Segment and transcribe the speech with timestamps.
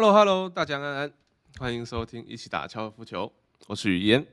[0.00, 1.12] Hello Hello，大家安安，
[1.58, 3.32] 欢迎收听一起打高尔夫球，
[3.66, 4.24] 我是雨嫣。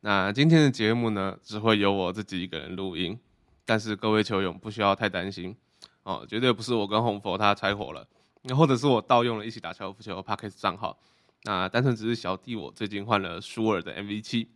[0.00, 3.16] 那今天的节目呢，只会由我自己一个人录音，
[3.64, 5.56] 但是各位球友不需要太担心
[6.02, 8.04] 哦，绝对不是我跟红佛他拆火了，
[8.42, 10.98] 那或者是我盗用了一起打高尔夫球 p a c k e t 账号，
[11.44, 14.48] 那单纯只是小弟我最近换了舒尔的 MV 七，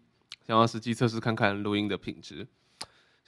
[0.45, 2.49] 想要实际测试看看录音的品质，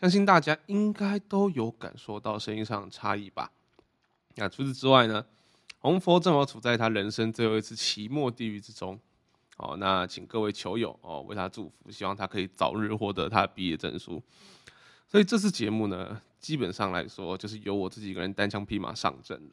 [0.00, 3.52] 相信大家应该都有感受到声音上的差异吧。
[4.34, 5.24] 那除此之外呢？
[5.86, 8.98] 红佛正好处在他人生最后一次期末地狱之中，
[9.56, 14.20] 哦，那请各位球友哦为他祝福，希望他可以早日获得他的毕业证书。
[15.06, 19.40] 所以这次节目呢，基本上来说就是由我自己一个人单枪匹马上阵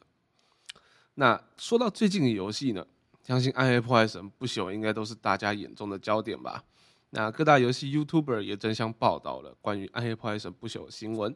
[1.14, 2.84] 那说到最近的游戏呢，
[3.22, 6.64] 相信《暗黑破坏神不朽》应该都是大家眼中的焦点吧？
[7.10, 11.32] 那各大游戏 YouTuber 也争相报道了关于《暗黑破坏神不朽》的新闻。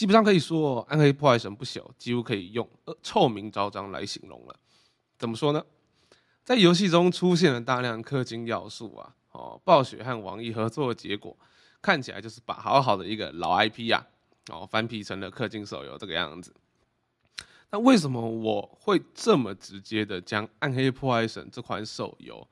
[0.00, 4.56] 基本上可以说，《暗黑破坏神不朽》几乎可以用“呃臭名昭彰”来形容了。
[5.18, 5.62] 怎么说呢？
[6.42, 11.36] 在游戏中出现了大量氪金要素啊，哦，暴雪和网易合作的结果，
[11.82, 14.06] 看起来就是把好好的一个老 IP 呀，
[14.50, 16.54] 哦，翻皮成了氪金手游这个样子。
[17.68, 22.48] 那为什么我会这么直接的将《暗黑破坏神》这款手游，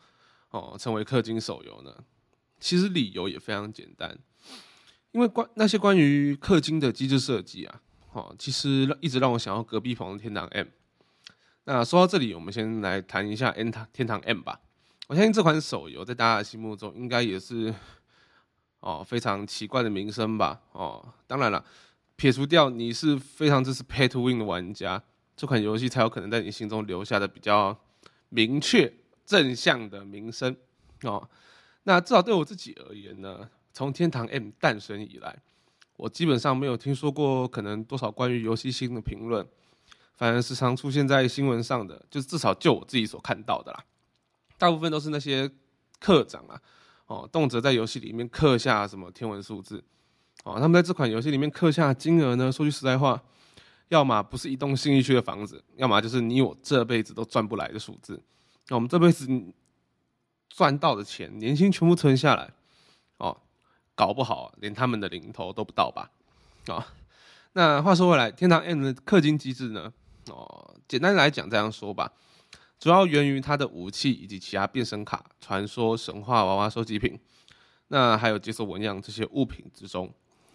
[0.50, 1.96] 哦，称为氪金手游呢？
[2.60, 4.18] 其实理由也非常简单。
[5.12, 7.80] 因为关那些关于氪金的机制设计啊，
[8.12, 10.66] 哦，其实一直让我想要隔壁房的天堂 M。
[11.64, 14.60] 那说到这里，我们先来谈一下 N 堂天堂 M 吧。
[15.06, 17.74] 我相信这款手游在大家的心目中应该也是
[18.80, 20.60] 哦非常奇怪的名声吧。
[20.72, 21.64] 哦，当然了，
[22.16, 25.02] 撇除掉你是非常支持 Pay to Win 的玩家，
[25.36, 27.78] 这款游戏才有可能在你心中留下的比较
[28.28, 28.92] 明确
[29.24, 30.56] 正向的名声。
[31.02, 31.28] 哦，
[31.84, 33.48] 那至少对我自己而言呢？
[33.78, 35.38] 从天堂 M 诞生以来，
[35.96, 39.46] 我基本上没有听说过可能多少关于游戏性的评论，
[40.16, 43.84] 反而时常出现在新闻上的，就至少就我自己所看到的啦，
[44.58, 45.48] 大部分都是那些
[46.00, 46.60] 课长啊，
[47.06, 49.84] 哦，动辄在游戏里面刻下什么天文数字，
[50.42, 53.22] 哦，他们在这款游戏里面刻下金额呢，说句实在话，
[53.90, 58.20] 要么不是一栋新一区的房子，要么就是你我这辈子都赚不来的数字，
[58.66, 59.28] 那我们这辈子
[60.48, 62.52] 赚到的钱，年薪全部存下来，
[63.98, 66.08] 搞不好连他们的零头都不到吧？
[66.68, 66.86] 啊，
[67.54, 69.92] 那话说回来，天堂 M 的氪金机制呢？
[70.28, 72.12] 哦，简单来讲这样说吧，
[72.78, 77.18] 主要源于它的武器以及其他变身卡、传说、神话娃娃收集品，
[77.88, 80.08] 那还有解锁纹样这些物品之中。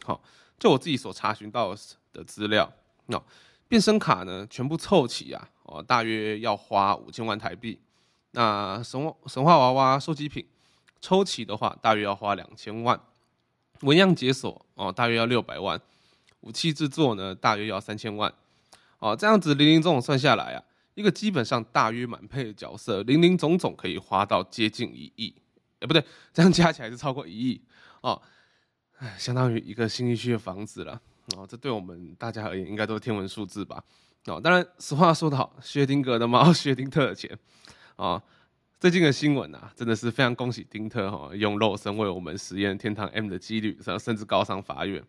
[0.05, 0.21] 好，
[0.57, 1.75] 就我自己所查询到
[2.13, 2.71] 的资料，
[3.07, 3.21] 那
[3.67, 7.81] 变身卡呢，全部凑齐啊，哦，大约要花五千万台币。
[8.31, 10.47] 那神神话娃娃收集品
[11.01, 12.97] 抽齐的话，大约要花两千万。
[13.81, 15.77] 纹样解锁哦，大约要六百万；
[16.41, 18.33] 武器制作呢，大约要三千万。
[18.99, 20.63] 哦，这样子零零总总算下来啊，
[20.93, 25.35] 一个基本上大约满配的角色，零零总总可以花到接近一亿。
[25.79, 26.01] 哎，不对，
[26.33, 27.61] 这样加起来是超过一亿
[28.01, 28.21] 哦。
[28.99, 31.01] 哎，相当于一个新一区的房子了。
[31.35, 33.83] 哦，这对我们大家而言，应该都是天文数字吧？
[34.27, 37.37] 哦，当然，实话说得好，薛定谔的猫，薛定特的钱
[37.97, 38.23] 啊。
[38.83, 45.01] 最近的新闻啊，真的是非常恭喜丁特哈，用肉身为我们实验天堂 M 的几率，甚至告上法院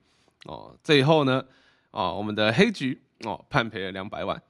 [0.45, 0.79] 哦。
[0.85, 1.45] 最后呢，
[1.91, 4.41] 哦，我们的黑局哦判赔了两百万。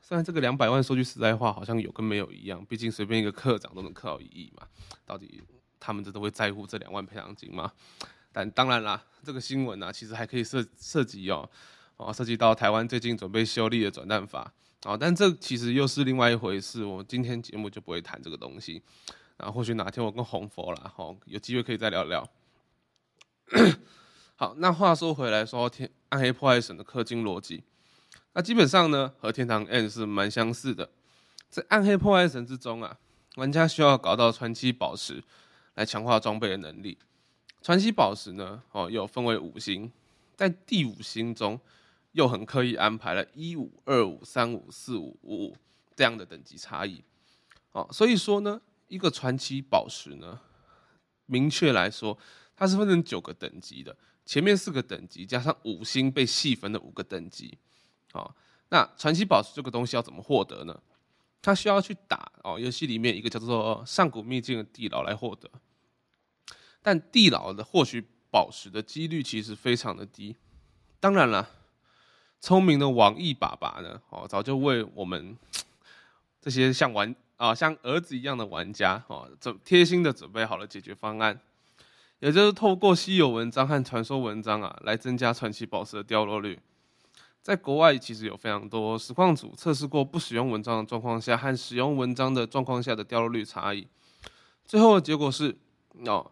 [0.00, 4.66] 虽然这个两百万说句实在话，好像有跟没有一样，毕竟随便一个科长都能克到一亿嘛。
[5.04, 5.42] 到底
[5.78, 7.70] 他们真的会在乎这两万赔偿金吗？
[8.32, 11.46] 但当然啦，这个新闻呢，其实还可以涉涉及哦
[11.98, 14.50] 哦，涉及到台湾最近准备修例的转蛋法。
[14.86, 16.84] 哦，但这其实又是另外一回事。
[16.84, 18.82] 我今天节目就不会谈这个东西。
[19.36, 22.26] 啊，或许哪天我跟红佛啦，好有机会可以再聊聊。
[24.36, 27.62] 好，那话说回来，说天暗黑破坏神的氪金逻辑，
[28.32, 30.90] 那基本上呢和天堂 N 是蛮相似的。
[31.50, 32.96] 在暗黑破坏神之中啊，
[33.36, 35.22] 玩家需要搞到传奇宝石
[35.74, 36.96] 来强化装备的能力。
[37.60, 39.92] 传奇宝石呢，哦，又分为五星，
[40.36, 41.60] 在第五星中。
[42.12, 45.56] 又很刻意安排了一五二五三五四五五五
[45.94, 47.04] 这样的等级差异，
[47.72, 50.40] 哦，所以说呢，一个传奇宝石呢，
[51.26, 52.18] 明确来说，
[52.56, 57.56] 它是分成九个等级的，前面四个等级加上五星被细分的五个等级，
[58.12, 58.34] 哦，
[58.70, 60.82] 那传奇宝石这个东西要怎么获得呢？
[61.42, 65.48] 它需要去打哦，游戏里面一个叫做上古秘境的地牢来获得，
[66.82, 70.34] 但地牢的获取宝石的几率其实非常的低，
[70.98, 71.59] 当然了。
[72.40, 74.00] 聪明的网易爸爸呢？
[74.08, 75.36] 哦，早就为我们
[76.40, 81.38] 这些像玩啊像儿子一样的玩家哦，准贴心的准备好了解决方案，
[82.18, 86.58] 也就是透过稀有文章和传说文章啊，来增加传奇宝石的掉落率。
[87.42, 93.86] 在国外其实有非常多实况组测试过不使用文章的状况下和使用文章的状况下的掉落率差异，
[94.64, 95.56] 最后的结果是，
[96.06, 96.30] 哦，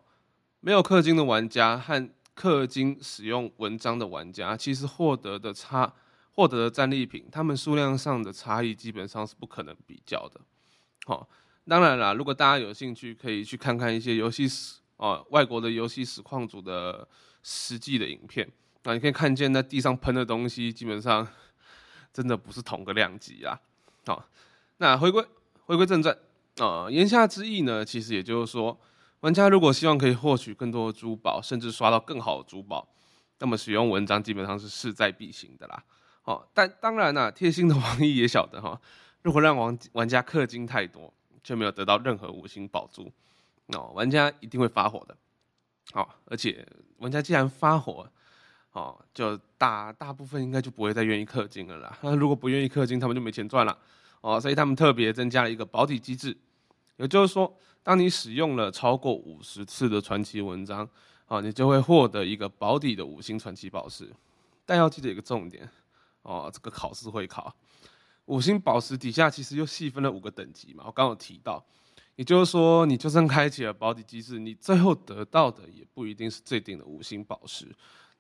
[0.60, 2.08] 没有氪金的玩家和
[2.38, 5.92] 氪金使用文章的玩家，其实获得的差
[6.32, 10.40] 获得的战利品，他们数量上的差异基本上是不可能比较的。
[11.04, 11.28] 好，
[11.66, 17.06] 当然啦，如果大家有兴趣，可以去看看一些游戏实哦外国的游戏实况组的
[17.42, 18.48] 实际的影片。
[18.84, 21.26] 那你可以看见，在地上喷的东西，基本上
[22.14, 23.58] 真的不是同个量级啊。
[24.06, 24.24] 好，
[24.76, 25.24] 那回归
[25.66, 26.16] 回归正传
[26.58, 28.78] 啊，言下之意呢，其实也就是说，
[29.20, 32.88] 玩家如果希望可以获取更多的珠宝，甚至刷到更好的珠宝，
[33.38, 35.82] 那么使用文章基本上是势在必行的啦。
[36.22, 38.80] 好，但当然啦，贴心的网易也晓得哈，
[39.22, 41.12] 如果让玩玩家氪金太多，
[41.42, 43.10] 却没有得到任何五星宝珠，
[43.66, 45.16] 那玩家一定会发火的。
[45.92, 46.66] 好，而且
[46.98, 48.08] 玩家既然发火，
[48.72, 51.98] 哦，就大大部分应该就不会再愿意氪金了啦。
[52.02, 53.76] 那如果不愿意氪金，他们就没钱赚了。
[54.20, 56.36] 哦，所以他们特别增加了一个保底机制，
[56.96, 60.88] 也就是说，当你使用了超过五十次的传奇文章，
[61.26, 64.10] 啊，你就会获得一个保底的五星传奇宝石。
[64.66, 65.68] 但要记得一个重点，
[66.22, 67.54] 哦，这个考试会考，
[68.26, 70.84] 五星宝石底下其实又细分了五个等级嘛。
[70.86, 71.64] 我刚有提到，
[72.16, 77.66] 也就是说，你就算开启了保底机制，你最后得到的也不一定是最顶的五星宝石。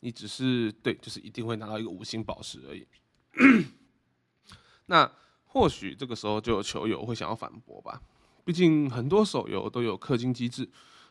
[0.00, 2.86] 你只是对，就是一定会拿到一个五星宝石而已。
[4.86, 5.10] 那
[5.44, 8.00] 或许这个时候就有球友会想要反驳吧，
[8.48, 10.66] 毕竟很多手游都有氪金机制，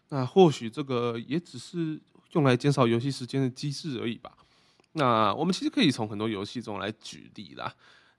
[0.10, 2.02] 那或许这个也只是
[2.32, 4.36] 用来减少游戏时间的机制而已吧。
[4.94, 7.72] 那我们其实可以从很多游戏中来举例啦，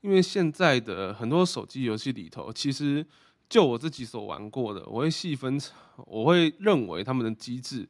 [0.03, 3.05] 因为现在的很多手机游戏里头，其实
[3.49, 5.61] 就我自己所玩过的，我会细分，
[6.07, 7.89] 我会认为他们的机制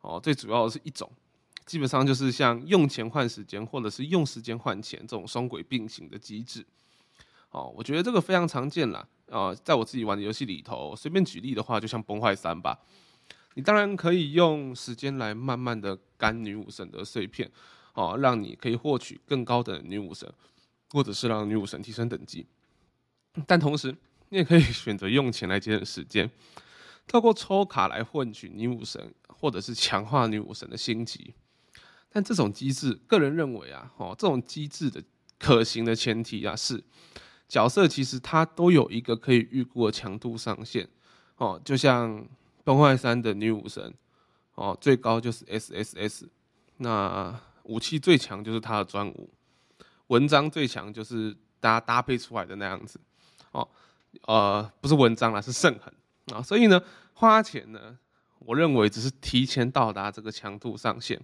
[0.00, 1.08] 哦，最主要的是一种。
[1.64, 6.66] 基本上就是像用钱换时间，或者是用时间换钱这种双轨并行的机制。
[7.54, 9.06] 哦，我觉得这个非常常见啦。
[9.30, 12.76] 啊，在我自己玩的游戏里头，随便举例的话，就像崩坏三吧。
[13.54, 17.48] 你当然可以用时间来慢慢的干女武神的碎片，
[17.94, 20.28] 哦，让你可以获取更高的女武神，
[20.90, 22.44] 或者是让女武神提升等级。
[23.46, 23.96] 但同时，
[24.30, 26.28] 你也可以选择用钱来节省时间，
[27.06, 31.32] 透过抽卡来换取女武神，或者是强化女武神的星级。
[32.10, 35.02] 但这种机制，个人认为啊，哦，这种机制的
[35.38, 36.82] 可行的前提啊，是
[37.48, 40.88] 角色其实它都有一个可以预估的强度上限，
[41.36, 42.26] 哦，就像
[42.64, 43.92] 崩坏三的女武神，
[44.54, 46.26] 哦，最高就是 SSS，
[46.78, 49.30] 那武器最强就是它的专武，
[50.08, 52.98] 文章最强就是搭搭配出来的那样子，
[53.52, 53.68] 哦，
[54.22, 55.92] 呃，不是文章啦，是圣痕
[56.36, 56.82] 啊，所以呢，
[57.12, 57.98] 花钱呢，
[58.38, 61.20] 我认为只是提前到达这个强度上限。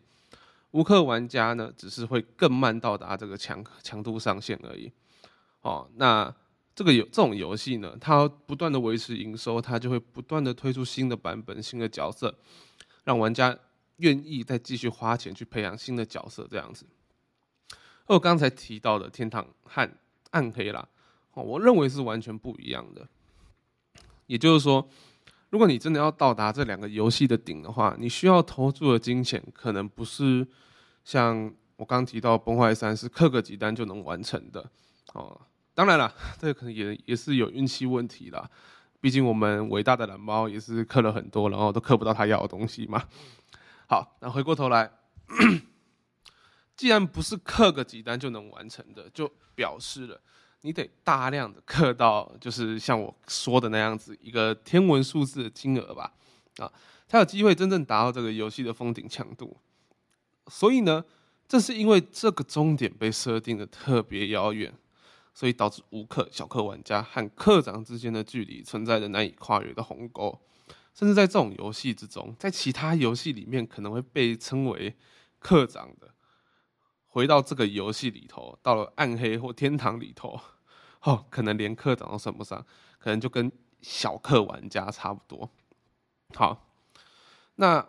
[0.73, 4.93] 无氪玩家呢，只是会更慢到达这个强强度上限而已。
[5.63, 6.35] 哦，那
[6.75, 12.35] 这个游这种游戏呢，它不断的维持营收，它就会不断的推出新的版本、新的角色，
[13.05, 13.57] 让玩家
[13.97, 16.87] 愿意再继续花钱去培养新的角色这样子。
[18.07, 19.91] 而我刚才提到的天堂和
[20.31, 20.89] 暗黑啦，
[21.35, 23.07] 哦，我认为是完全不一样的。
[24.27, 24.89] 也就是说。
[25.51, 30.47] 如果你真的要到达这两个游戏的顶的话，你需要投注的金钱可能不是
[31.05, 34.71] 像我刚提到《崩坏三》是氪个几单就能完成的
[35.13, 35.41] 哦。
[35.81, 38.47] 当然了， 这可能也也是有运气问题啦。
[39.01, 43.03] 毕竟我们伟大的蓝猫也是氪了很多，然后都氪不到他要的东西嘛。
[43.87, 44.91] 好，那回过头来，
[46.77, 50.21] 既然不是氪个几单就能完成的，就表示了。
[50.61, 56.13] 你得大量的氪到，就是像我说的那样子一个天文数字的金额吧，
[56.59, 56.71] 啊，
[57.09, 59.57] 才有机会真正达到这个游戏的封顶强度。
[60.49, 61.03] 所以呢，
[61.49, 64.71] 正是因为这个终点被设定的特别遥远，
[65.33, 70.41] 所以导致无氪小氪玩家和课长之间的距离存在着难以跨越的鸿沟。
[70.93, 74.97] 甚至在这种游戏之中，在其他游戏里面可能会被称为
[75.39, 76.15] 课长的。
[77.07, 80.41] 回到这个游戏里头，到了暗黑或天堂里头，
[81.03, 82.65] 哦，可能连课长都算不上，
[82.99, 85.51] 可能就跟小氪玩家差不多。
[86.35, 86.71] 好，
[87.57, 87.85] 那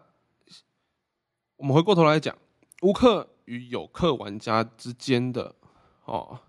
[1.58, 2.36] 我们回过头来讲，
[2.82, 5.56] 无氪与有氪玩家之间的
[6.06, 6.40] 哦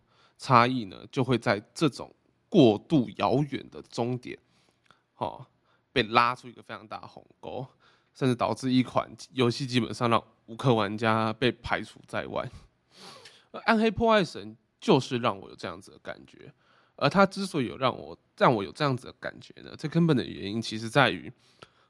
[0.42, 2.12] 差异呢，就会在这种
[2.48, 4.36] 过度遥远的终点，
[5.18, 5.46] 哦，
[5.92, 7.64] 被拉出一个非常大的鸿沟，
[8.12, 10.22] 甚至导致一款游戏基本上让。
[10.46, 12.46] 无氪玩家被排除在外，
[13.52, 16.52] 而 暗黑破坏神就是让我有这样子的感觉。
[16.96, 21.32] 而它之所以有让我让我有这样子的感觉呢，最根本的原因其实在于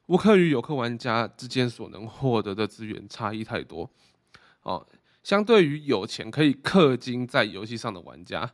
[0.05, 3.89] 无氪与有氪玩家之间所能获得的资源差异太多。
[4.61, 4.87] 哦，
[5.23, 8.53] 相对于有钱可以氪金在游戏上的玩家，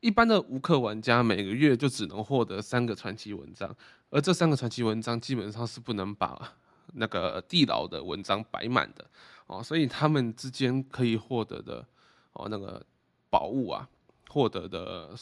[0.00, 3.74] 一般的无氪玩家每个月就只能获得三个传奇文章，
[4.10, 6.56] 而这三个传奇文章基本上是不能把
[6.94, 9.08] 那个地牢的文章摆满的
[9.46, 11.86] 哦，所以他们之间可以获得的
[12.32, 12.84] 哦那个
[13.30, 13.88] 宝物啊，
[14.28, 15.14] 获得的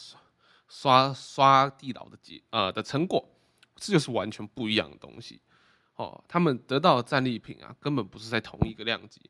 [0.67, 3.23] 刷刷地牢的结呃的成果，
[3.75, 5.39] 这就是完全不一样的东西
[5.95, 9.21] 哦，他们得到的战利品啊，根本不是在同一个量级。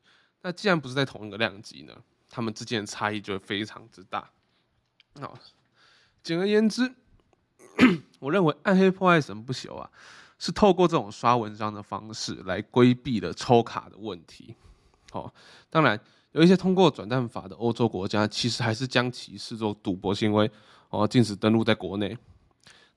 [0.42, 1.92] 那既然不是在同一个量级呢，
[2.30, 4.30] 他们之间的差异就会非常之大。
[5.20, 5.36] 好，
[6.22, 6.94] 简而言之，
[8.20, 9.90] 我认为暗黑破坏神不朽啊，
[10.38, 14.54] 是透过这种刷文章的方式来规避了抽卡的问题。
[15.10, 15.32] 好，
[15.68, 15.98] 当然
[16.32, 20.48] 有一些通过转蛋法的欧洲国家，其实还是将其视作赌博行为，
[20.90, 22.16] 哦，禁止登录在国内。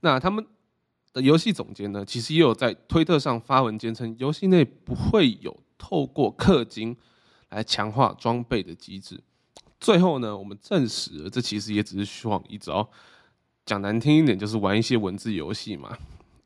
[0.02, 0.46] 那他们
[1.12, 6.96] 的游戏总监呢，其实也有在推特上发文坚称，游戏内不会有透过氪金。
[7.52, 9.22] 来强化装备的机制，
[9.80, 12.90] 最后呢，我们证实了这其实也只是虚晃一招。
[13.66, 15.96] 讲难听一点，就是玩一些文字游戏嘛。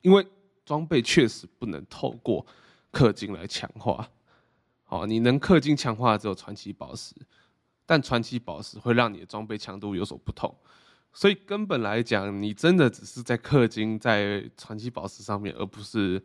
[0.02, 0.26] 因为
[0.66, 2.46] 装备确实不能透过
[2.92, 4.08] 氪金来强化。
[4.84, 7.16] 好，你能氪金强化只有传奇宝石，
[7.86, 10.54] 但传奇宝石会让你的装备强度有所不同。
[11.14, 16.22] 所以根本来讲，你真的只是在氪金在传奇宝石上面，而不是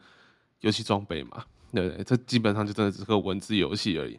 [0.61, 1.45] 游戏装备嘛？
[1.73, 2.05] 对不对？
[2.05, 4.19] 这基本上就真的只是个文字游戏而已。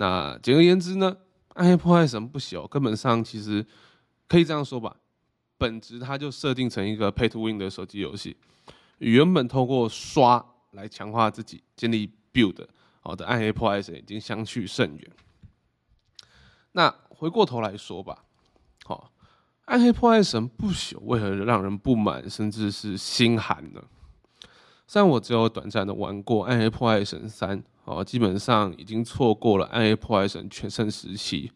[0.00, 1.16] 那简而言之呢，
[1.54, 3.66] 暗黑破坏神不朽，根本上其实
[4.28, 4.94] 可以这样说吧，
[5.58, 8.36] 本质它就设定成一个 pay to win 的手机游戏，
[8.98, 12.64] 原本透过刷来强化自己、建立 build
[13.00, 15.10] 好的暗黑破坏神已经相去甚远。
[16.70, 18.22] 那回过头来说吧，
[18.84, 19.10] 好，
[19.64, 23.82] 暗黑破坏神不朽为何让人不满，甚至是心寒呢？
[24.86, 27.64] 虽然我只有短暂的玩过暗黑破坏神三。
[27.88, 31.50] 哦，基本上已经错过了暗黑破坏神全盛时期。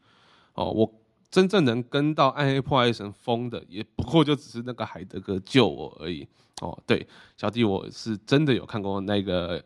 [0.54, 0.90] 哦，我
[1.30, 6.26] 真正能跟到暗黑破坏神疯的，也不过就只是那个海德哥救我而已。
[6.62, 9.62] 哦，对，小弟我是真的有看过那个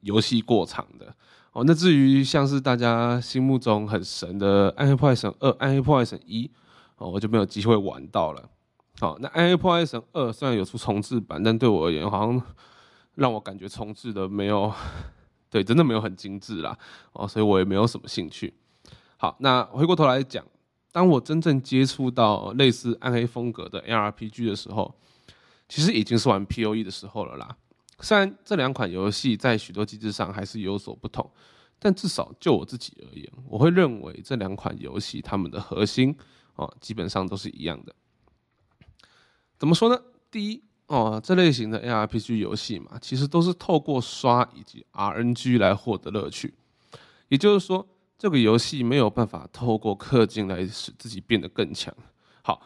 [0.00, 1.14] 游戏过场的。
[1.52, 6.50] 哦，那至于像是大家心目中很神的暗黑破坏神二、暗黑破坏神一，
[6.96, 8.48] 哦，我就没有机会玩到了。
[8.98, 12.42] 好，那暗黑破坏神二虽然有出重置版，但对我而言，好像
[13.14, 14.72] 让我感觉重置的没有。
[15.50, 16.78] 对，真的没有很精致啦，
[17.12, 18.52] 哦，所以我也没有什么兴趣。
[19.16, 20.44] 好，那回过头来讲，
[20.92, 24.94] 当我真正接触到类似暗黑风格的 ARPG 的时候，
[25.68, 27.56] 其实已经是玩 POE 的时候了啦。
[28.00, 31.28] 虽然这两款游戏在许多机制上还是有所不同，
[31.78, 36.14] 但至少就我自己而言，我会认为这两款游戏它们的核心
[36.56, 37.94] 哦，基本上都是一样的。
[39.58, 40.00] 怎么说呢？
[40.30, 40.67] 第一。
[40.88, 46.54] 哦，这类型的 ARPG 游戏嘛，其实都是透过刷以及 RNG 来获得乐趣。
[47.28, 47.86] 也就是说，
[48.18, 51.94] 这个游戏没有办法透过氪金来使自己变得更强。
[52.42, 52.62] 好，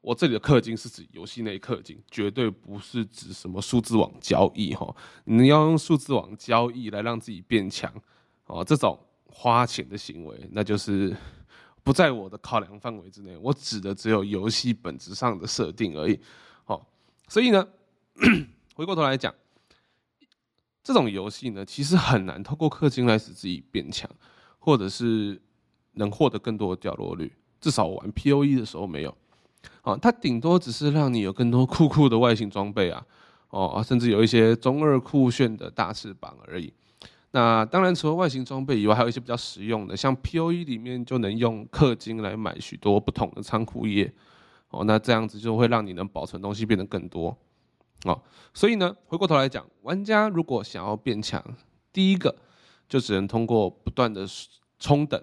[0.00, 4.92] 我这里的氪金是指游戏内氪金，绝对不是指什么数字网交易哈。
[5.24, 7.88] 你要用数字网交易来让自己变强，
[8.46, 11.16] 哦，这种花钱的行为，那就是
[11.84, 13.36] 不在我的考量范围之内。
[13.36, 16.18] 我指的只有游戏本质上的设定而已。
[17.28, 17.66] 所以呢，
[18.74, 19.34] 回过头来讲，
[20.82, 24.10] 这种游戏呢，其实很难透过氪金来使自己变强，
[24.58, 25.40] 或者是
[25.92, 27.32] 能获得更多的掉落率。
[27.60, 29.16] 至少我玩 P O E 的时候没有。
[29.82, 33.04] 啊，它顶多只是让你有更多酷酷的外形装备啊，
[33.50, 36.72] 哦，甚至有一些中二酷炫的大翅膀而已。
[37.30, 44.12] 那当然，除了外形装备以外，还有一些比较实用的，像 P O E 里面就能用氪金来买许多不同的仓库页。
[44.72, 47.36] 哦，那这样子就会让你能保存东西变得更多，
[48.04, 48.22] 哦，
[48.54, 51.44] 所以呢，回过头来讲，玩家如果想要变强，
[51.92, 52.34] 第一个
[52.88, 54.26] 就只能通过不断的
[54.78, 55.22] 冲等，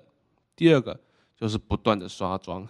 [0.56, 1.00] 第二个
[1.36, 2.68] 就是不断的刷装，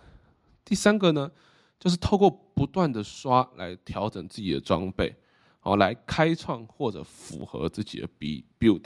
[0.63, 1.29] 第三个呢，
[1.77, 5.13] 就是透过不断的刷来调整自己的装备，
[5.63, 8.85] 哦，来开创或者符合自己的 b build，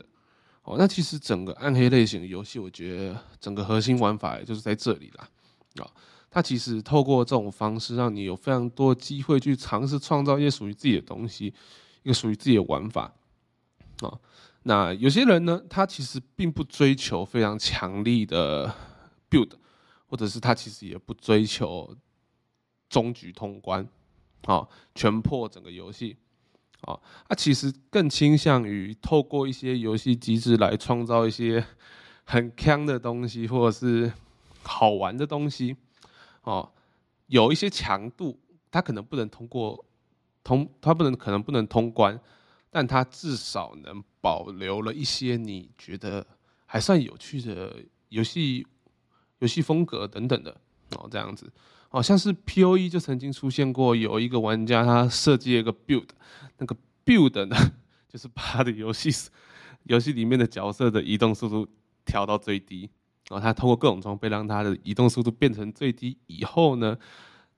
[0.63, 5.29] 哦，那其实整个暗黑类型的游戏，我觉得整个核心玩法就是在这里啦，
[5.83, 5.85] 啊。
[6.35, 11.53] 它其实透过这种方式，让你有非常多机会去尝试创造一些属于自己的东西，
[12.01, 13.13] 一个属于自己的玩法
[14.01, 14.19] 啊。
[14.63, 18.73] 那有些人呢，他其实并不追求非常强力的
[19.29, 19.51] build，
[20.07, 21.95] 或者是他其实也不追求
[22.89, 23.87] 终局通关，
[24.45, 26.17] 啊，全破整个游戏，
[26.81, 26.99] 啊，
[27.29, 31.63] 他其实更倾向于透过一些游戏机制来创造一些
[32.23, 34.11] 很强的东西，或者是
[34.63, 35.75] 好玩的东西。
[36.43, 36.71] 哦，
[37.27, 38.39] 有一些强度，
[38.71, 39.83] 它可能不能通过
[40.43, 42.19] 通，它不能可能不能通关，
[42.69, 46.25] 但它至少能保留了一些你觉得
[46.65, 47.75] 还算有趣的
[48.09, 48.65] 游戏
[49.39, 50.55] 游戏风格等等的
[50.97, 51.51] 哦，这样子，
[51.89, 56.07] 好像是 P O E 就曾经出现过有一个玩家他设计了一个 build，
[56.57, 57.55] 那个 build 呢，
[58.07, 59.09] 就是把他的游戏
[59.83, 61.67] 游戏里面的角色的移动速度
[62.05, 62.89] 调到最低，
[63.33, 66.95] 然后他通过各种装备让他的移动速度变成最低以后呢，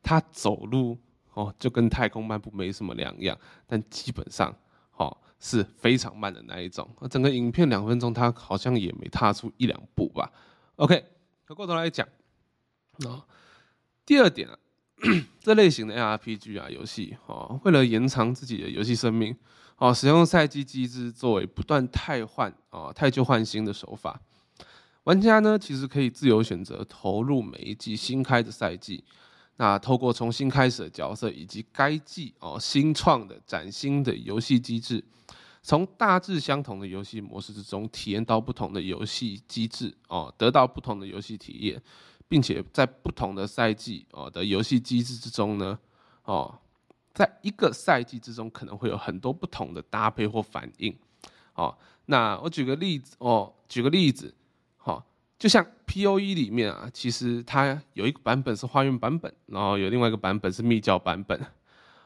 [0.01, 0.97] 他走路
[1.33, 4.55] 哦就跟太空漫步没什么两样，但基本上
[4.95, 10.31] 哦是非常慢的那一种，整个影片两分钟他好像也没踏出一两步吧。
[10.77, 11.03] OK，
[11.47, 12.07] 回过头来讲，
[13.05, 13.25] 啊，
[14.05, 14.57] 第二点啊，
[15.41, 19.35] 这类型的 ARPG 啊游戏，哦，为了延长自己的游戏生命，
[19.77, 24.21] 哦，使用赛季机制作为不断汰换啊、汰旧换新的手法，
[25.05, 29.03] 玩家呢其实可以自由选择投入每一季新开的赛季，
[29.57, 35.03] 那透过重新开始的角色以及该季哦新创的崭新的游戏机制。
[35.61, 41.79] 从大致相同的游戏模式之中，体验到不同的游戏机制哦，得到不同的游戏体验，
[42.27, 45.77] 并且在不同的赛季哦的游戏机制之中呢，
[46.23, 46.59] 哦，
[47.13, 50.95] 在一个赛季之中可能会有很多不同的搭配或反应，
[51.53, 54.33] 哦，那我举个例子哦，举个例子，
[55.37, 61.39] 就像 P O E 里面啊，其实它有一个版本是花园版本，然后有另外一个版本是密教版本。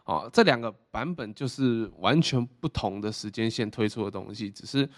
[0.05, 4.89] 哦，这两个版本就是完全不同的时间线推出的东西，只是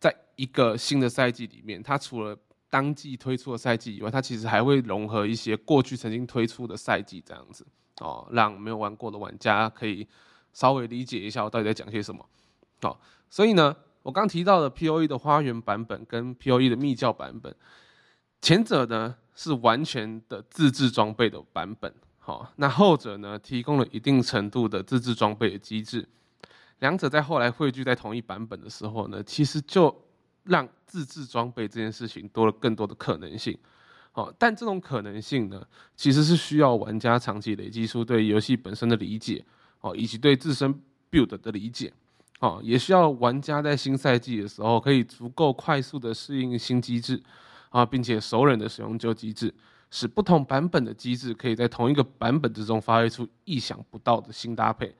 [0.00, 2.36] 在一个新的赛季里面，它除了
[2.68, 7.64] 当季推出的赛季以外，它其实还会融合一些过去曾经推出的赛季这样子，
[8.00, 10.04] 哦，让没有玩过的玩家可以
[10.52, 12.28] 稍微理解一下我到底在讲些什么。
[12.82, 13.76] 好，所以呢，
[14.08, 17.54] 我刚提到的 P.O.E 的花园版本跟 P.O.E 的密教版本，
[18.40, 21.92] 前者呢是完全的自制装备的版本。
[22.16, 26.08] 好，那后者呢，提供了一定程度的自制装备的机制，
[26.78, 29.94] 两者在后来汇聚在同一版本的时候呢，其实就
[30.44, 33.58] 让自制装备这件事情多了更多的可能性。
[34.12, 35.62] 好，但这种可能性呢，
[35.94, 39.44] 其实是需要玩家长期累积出对游戏本身的理解，
[39.82, 40.74] 哦，以及对自身
[41.10, 41.92] build 的理解，
[42.40, 47.20] 哦，也需要玩家在新赛季的时候可以足够快速的适应新机制，
[47.70, 49.52] 啊，并且熟稔的使用旧机制。
[49.90, 54.94] 使不同版本的机制可以在同一个版本之中发挥出意想不到的新搭配，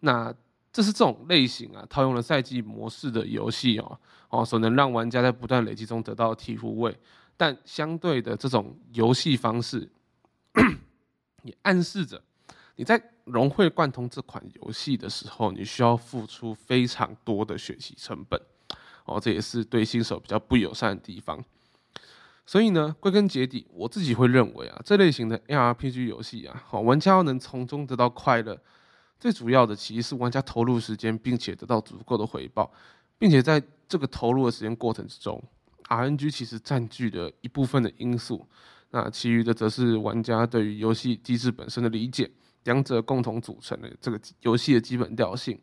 [0.00, 0.34] 那
[0.72, 6.98] 这是这种类型啊，套用了赛季模式的游戏哦哦，所能让玩家在不断累积中得到体悟味。
[7.36, 9.86] 但相对的，这种游戏方式
[11.44, 12.22] 也暗示着
[12.76, 12.98] 你在
[13.30, 18.40] 融会贯通这款游戏的时候，你需要付出非常多的学习成本。
[19.06, 21.42] 哦，这也是对新手比较不友善的地方。
[22.46, 28.60] 所以呢，归根结底，我自己会认为啊，这类型的 ARPG 游戏啊，好玩家要能从中得到快乐，
[29.18, 32.72] 最主要的其实是玩家投入时间，并且得到足够的回报，
[33.18, 35.42] 并且在这个投入的时间过程之中
[35.88, 38.46] ，RNG 其实占据了一部分的因素，
[38.90, 42.30] 那其余的则是玩家对于游戏机制本身的理解，
[42.64, 45.58] 两者共同组成的这个游戏的基本调性。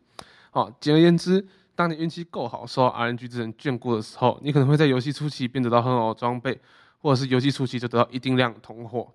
[0.50, 1.46] 好，简而言之。
[1.74, 6.60] 当你运气够好，受到 RNG 之人眷顾的时候，你可能会在游戏初期便得到很好的装备，
[6.98, 9.12] 或者是游戏初期就得到一定量的通货。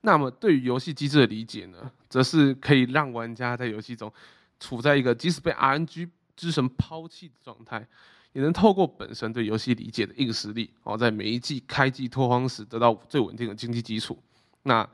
[0.00, 4.10] 那么对于游戏机制的理解呢，则是可以让玩家在游戏中
[4.58, 7.86] 处在一个即使被 RNG 之神抛弃的状态，
[8.32, 14.18] 也能透过本身对游戏理解的硬实力，哦，在每一季开季拓荒时得到最稳定的经济基础。
[14.62, 14.88] 那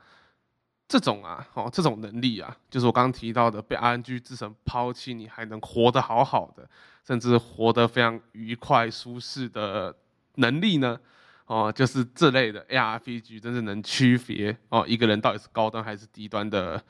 [0.87, 6.69] 这种啊，哦，这种能力啊，就是我刚刚提到的被 RNG 之神抛弃，你还能活得好好的，
[7.03, 9.95] 甚至活得非常愉快舒适的
[10.35, 10.99] 能力呢，
[11.47, 16.83] 哦，就是这类的 ARPG 真正能区别哦一个人到底是高端还是低端的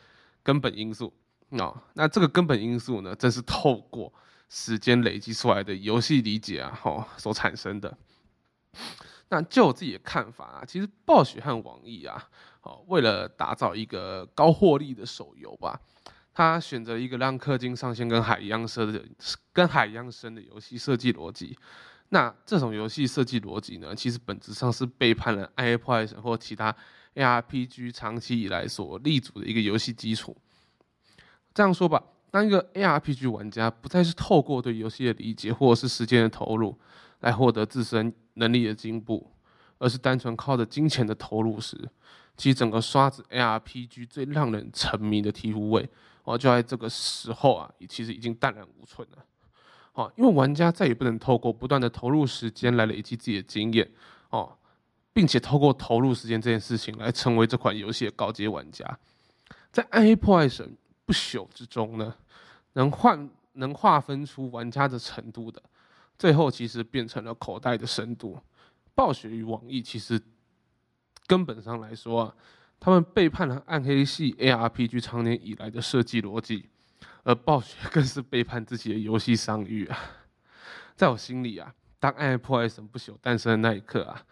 [0.43, 1.13] 根本因素。
[1.51, 4.12] 哦，那这个根本因素呢，正是透过
[4.49, 7.97] 时间累积出来的游戏理解啊，哦所产生的。
[9.29, 12.27] 那就我自己的看法啊，其实暴雪和网易啊，
[12.65, 15.80] 哦，为了打造一个高获利的手游吧，
[16.34, 19.04] 他选择一个让氪金上限跟海一样深的、
[19.54, 21.58] 跟海一样深的游戏设计逻辑。
[22.10, 26.75] 那这种游戏设计逻辑呢，其实本质上是背叛了 AI-Pod 或其他
[27.15, 30.36] ARPG 长期以来所立足的一个游戏基础。
[31.54, 36.78] 这样说吧，当一个 ARPG 玩家不再是透过对游戏的理解或者是时间的投入
[37.21, 38.13] 来获得自身。
[38.38, 39.32] 能力的进步，
[39.78, 41.89] 而是单纯靠着金钱的投入时，
[42.38, 45.89] 其实整个刷子 ARPG 最让人沉迷的醍醐味
[46.24, 49.26] 哦，就在这个时候啊，其实已经淡然无存了。
[49.93, 53.89] 哦，因为玩家再也不能透过不断的投入时间来累积自己的经验
[54.30, 54.58] 哦，
[55.13, 59.00] 并且透过投入时间这件事情来成为这款游戏的高阶玩家，
[59.71, 62.13] 在暗黑破坏神不朽之中呢，
[62.74, 65.62] 能换能划分出玩家的程度的。
[66.17, 68.38] 最后其实变成了口袋的深度。
[68.93, 70.21] 暴雪与网易其实
[71.27, 72.35] 根本上来说啊，
[72.79, 76.69] 他们背叛了暗黑系 ARPG 长年以来的设计逻辑，
[77.23, 79.97] 而暴雪更是背叛自己的游戏商誉啊。
[80.95, 84.23] 在我心里啊，当《暗黑破坏神不朽》诞生的那一刻啊，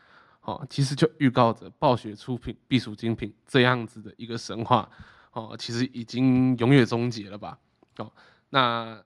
[0.41, 4.89] 哦，其实就预告着暴雪出品必属精品这样子的一个神话，
[5.31, 7.57] 哦，其实已经永远终结了吧？
[7.97, 8.11] 哦，
[8.49, 9.03] 那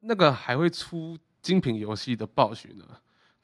[0.00, 2.84] 那个还会出精品游戏的暴雪呢，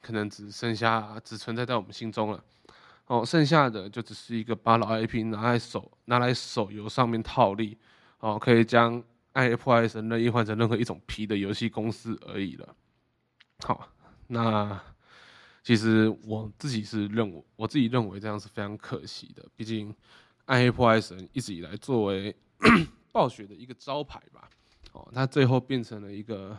[0.01, 2.43] 可能只剩下只存在在我们心中了。
[3.07, 7.77] 哦，剩下的就只是一个把老 IP 拿来手拿来手游上面套利，
[8.19, 8.99] 哦，可以将
[9.33, 12.75] 《暗黑破坏神》任意换成任何一种皮的游戏公司而已了。
[13.59, 13.87] 好，
[14.27, 14.81] 那
[15.61, 19.45] 其实我自己是认为，我自己认为这样是非常可惜的。
[19.55, 19.91] 毕竟
[20.45, 22.35] 《暗黑破坏神》一直以来作为
[23.11, 24.49] 暴雪的一个招牌吧，
[24.93, 26.57] 哦，它最后变成了一个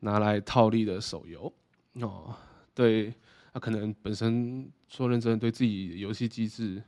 [0.00, 1.52] 拿来套利的手游。
[2.00, 2.34] 哦，
[2.74, 3.14] 对，
[3.54, 6.82] 他可能本身说认真对自己游戏机制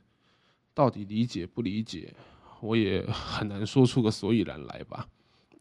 [0.73, 2.13] 到底理解不理解，
[2.59, 5.07] 我也很难说出个所以然来吧。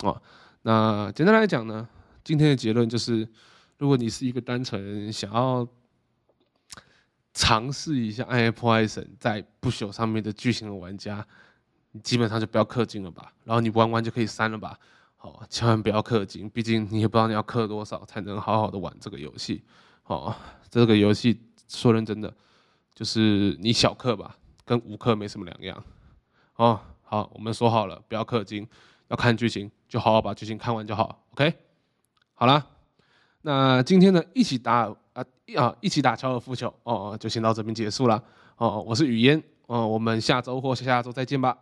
[0.01, 0.21] 哦，
[0.63, 1.89] 那简单来讲呢？
[2.25, 3.27] 今天的结论就是，
[3.79, 5.67] 如果你是一个单纯想要
[7.33, 11.25] 尝试一下《暗黑破坏神》在不朽上面的剧情的玩家，
[11.93, 13.33] 你基本上就不要氪金了吧。
[13.45, 14.77] 然后你玩完就可以删了吧。
[15.17, 19.63] 好，千万不要氪金，毕竟你也不知道你要氪多少才能好好的玩这个游戏。
[20.07, 20.35] 哦，
[20.71, 22.33] 这个游戏说认真的，
[22.95, 25.85] 就是你小氪吧，跟无氪没什么两样。
[26.57, 28.67] 哦，好，我们说好了，不要氪金，
[29.09, 31.25] 要看剧情，就好好把剧情看完就好。
[31.33, 31.53] OK。
[32.35, 32.67] 好了，
[33.43, 35.25] 那今天呢，一起打啊
[35.57, 38.23] 啊，一起打高尔夫球哦，就先到这边结束了
[38.57, 38.81] 哦。
[38.87, 41.57] 我是雨嫣哦，我们下周或下下周再见吧。